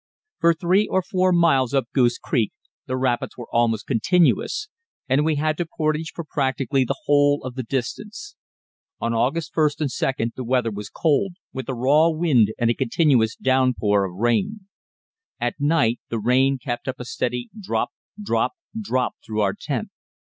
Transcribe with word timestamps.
For 0.39 0.55
three 0.55 0.87
or 0.87 1.03
four 1.03 1.31
miles 1.31 1.75
up 1.75 1.85
Goose 1.93 2.17
Creek 2.17 2.51
the 2.87 2.97
rapids 2.97 3.37
were 3.37 3.45
almost 3.53 3.85
continuous, 3.85 4.67
and 5.07 5.23
we 5.23 5.35
had 5.35 5.57
to 5.57 5.67
portage 5.77 6.11
for 6.15 6.25
practically 6.27 6.83
the 6.83 6.97
whole 7.05 7.43
of 7.43 7.53
the 7.53 7.61
distance. 7.61 8.35
On 8.99 9.13
August 9.13 9.53
1st 9.53 9.79
and 9.81 9.89
2d 9.91 10.33
the 10.33 10.43
weather 10.43 10.71
was 10.71 10.89
cold, 10.89 11.33
with 11.53 11.69
a 11.69 11.75
raw 11.75 12.09
wind 12.09 12.51
and 12.57 12.71
a 12.71 12.73
continuous 12.73 13.35
downpour 13.35 14.03
of 14.05 14.15
rain. 14.15 14.61
At 15.39 15.59
night 15.59 15.99
the 16.09 16.17
rain 16.17 16.57
kept 16.57 16.87
up 16.87 16.99
a 16.99 17.05
steady 17.05 17.51
drop, 17.59 17.91
drop, 18.19 18.53
drop 18.75 19.17
through 19.23 19.41
our 19.41 19.53
tent. 19.53 19.89